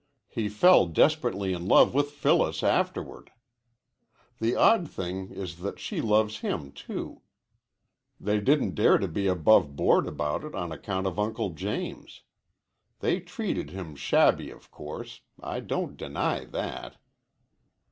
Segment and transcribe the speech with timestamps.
[0.29, 3.31] He fell desperately in love with Phyllis afterward.
[4.39, 7.21] The odd thing is that she loves him, too.
[8.19, 12.23] They didn't dare to be above board about it on account of Uncle James.
[12.97, 15.21] They treated him shabbily, of course.
[15.39, 16.97] I don't deny that."